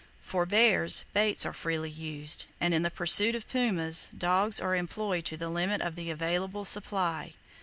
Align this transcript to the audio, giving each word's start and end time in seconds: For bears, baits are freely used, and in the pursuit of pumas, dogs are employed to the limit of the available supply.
For 0.23 0.47
bears, 0.47 1.05
baits 1.13 1.45
are 1.45 1.53
freely 1.53 1.91
used, 1.91 2.47
and 2.59 2.73
in 2.73 2.81
the 2.81 2.89
pursuit 2.89 3.35
of 3.35 3.47
pumas, 3.47 4.07
dogs 4.17 4.59
are 4.59 4.75
employed 4.75 5.25
to 5.25 5.37
the 5.37 5.47
limit 5.47 5.79
of 5.81 5.95
the 5.95 6.09
available 6.09 6.65
supply. 6.65 7.35